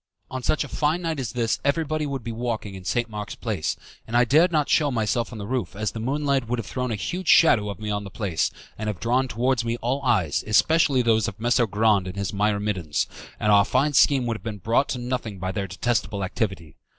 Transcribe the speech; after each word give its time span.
On 0.31 0.41
such 0.41 0.63
a 0.63 0.67
fine 0.67 1.03
night 1.03 1.19
as 1.19 1.31
this 1.33 1.59
everybody 1.63 2.07
would 2.07 2.23
be 2.23 2.31
walking 2.31 2.73
in 2.73 2.83
St. 2.83 3.07
Mark's 3.07 3.35
Place, 3.35 3.75
and 4.07 4.17
I 4.17 4.25
dared 4.25 4.51
not 4.51 4.67
shew 4.67 4.89
myself 4.89 5.31
on 5.31 5.37
the 5.37 5.45
roof 5.45 5.75
as 5.75 5.91
the 5.91 5.99
moonlight 5.99 6.47
would 6.47 6.57
have 6.57 6.65
thrown 6.65 6.89
a 6.91 6.95
huge 6.95 7.27
shadow 7.27 7.69
of 7.69 7.79
me 7.79 7.91
on 7.91 8.03
the 8.03 8.09
place, 8.09 8.49
and 8.79 8.87
have 8.87 8.99
drawn 8.99 9.27
towards 9.27 9.63
me 9.63 9.77
all 9.77 10.01
eyes, 10.03 10.43
especially 10.47 11.03
those 11.03 11.27
of 11.27 11.39
Messer 11.39 11.67
Grande 11.67 12.07
and 12.07 12.15
his 12.15 12.33
myrmidons, 12.33 13.05
and 13.39 13.51
our 13.51 13.63
fine 13.63 13.93
scheme 13.93 14.25
would 14.25 14.37
have 14.37 14.43
been 14.43 14.57
brought 14.57 14.89
to 14.89 14.97
nothing 14.97 15.37
by 15.37 15.51
their 15.51 15.67
detestable 15.67 16.23
activity. 16.23 16.77